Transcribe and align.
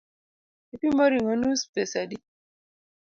Ipimo 0.73 1.03
ring’o 1.11 1.33
nus 1.39 1.61
pesa 1.73 1.97
adi? 2.03 2.17